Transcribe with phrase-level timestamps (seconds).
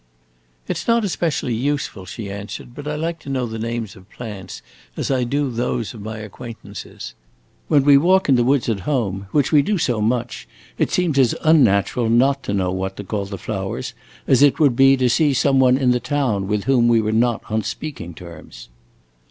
[0.67, 4.09] "It 's not especially useful," she answered; "but I like to know the names of
[4.09, 4.63] plants
[4.97, 7.13] as I do those of my acquaintances.
[7.67, 10.47] When we walk in the woods at home which we do so much
[10.79, 13.93] it seems as unnatural not to know what to call the flowers
[14.27, 17.11] as it would be to see some one in the town with whom we were
[17.11, 18.69] not on speaking terms."